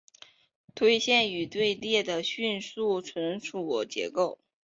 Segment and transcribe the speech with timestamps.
[0.73, 2.71] 堆栈与队列的顺序
[3.05, 4.39] 存储结构